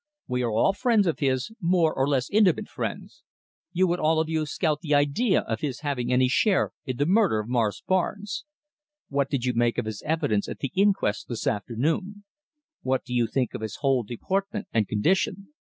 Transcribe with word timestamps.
We 0.27 0.41
are 0.41 0.49
all 0.49 0.73
friends 0.73 1.05
of 1.05 1.19
his, 1.19 1.51
more 1.61 1.93
or 1.93 2.07
less 2.07 2.27
intimate 2.31 2.67
friends. 2.67 3.21
You 3.71 3.85
would 3.85 3.99
all 3.99 4.19
of 4.19 4.27
you 4.27 4.47
scout 4.47 4.79
the 4.81 4.95
idea 4.95 5.41
of 5.41 5.59
his 5.59 5.81
having 5.81 6.11
any 6.11 6.27
share 6.27 6.71
in 6.87 6.97
the 6.97 7.05
murder 7.05 7.37
of 7.37 7.47
Morris 7.47 7.83
Barnes. 7.87 8.43
What 9.09 9.29
did 9.29 9.45
you 9.45 9.53
make 9.53 9.77
of 9.77 9.85
his 9.85 10.01
evidence 10.01 10.49
at 10.49 10.57
the 10.57 10.71
inquest 10.73 11.27
this 11.27 11.45
afternoon? 11.45 12.23
What 12.81 13.03
do 13.03 13.13
you 13.13 13.27
think 13.27 13.53
of 13.53 13.61
his 13.61 13.75
whole 13.81 14.01
deportment 14.01 14.67
and 14.73 14.87
condition?" 14.87 15.53